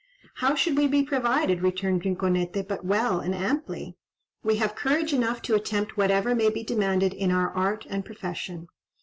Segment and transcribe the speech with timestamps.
[0.37, 3.97] "How should we be provided," returned Rinconete, "but well and amply?
[4.41, 8.67] We have courage enough to attempt whatever may be demanded in our art and profession."